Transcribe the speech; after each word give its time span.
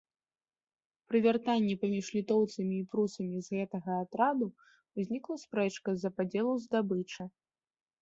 Пры 1.11 1.17
вяртанні 1.25 1.75
паміж 1.83 2.05
літоўцамі 2.15 2.75
і 2.79 2.87
прусамі 2.95 3.37
з 3.49 3.61
гэтага 3.61 4.01
атраду 4.07 4.45
ўзнікла 4.99 5.35
спрэчка 5.47 5.89
з-за 6.01 6.09
падзелу 6.19 6.61
здабычы. 6.69 7.23